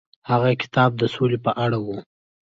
هغه 0.29 0.49
کتاب 0.61 0.91
د 0.97 1.03
سولې 1.13 1.37
په 1.45 1.51
اړه 1.63 1.77
و. 1.85 1.87